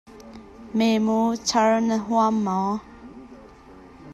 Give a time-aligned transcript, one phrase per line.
[0.77, 1.17] Memu
[1.47, 2.69] char na huam maw?